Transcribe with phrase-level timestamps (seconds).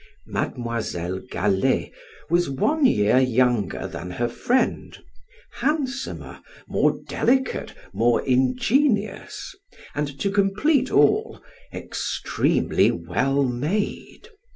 [0.25, 1.93] Mademoiselle Galley
[2.27, 4.97] was one year younger than her friend,
[5.51, 9.53] handsomer, more delicate, more ingenious,
[9.93, 11.39] and to complete all,
[11.71, 14.27] extremely well made.